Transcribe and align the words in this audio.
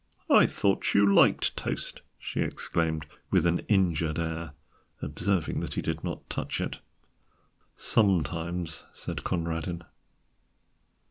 "I 0.31 0.47
thought 0.47 0.95
you 0.95 1.05
liked 1.05 1.55
toast," 1.55 2.01
she 2.17 2.39
exclaimed, 2.39 3.05
with 3.29 3.45
an 3.45 3.59
injured 3.69 4.17
air, 4.17 4.53
observing 4.99 5.59
that 5.59 5.75
he 5.75 5.83
did 5.83 6.03
not 6.03 6.27
touch 6.27 6.59
it. 6.59 6.79
"Sometimes," 7.75 8.83
said 8.93 9.23
Conradin. 9.23 9.83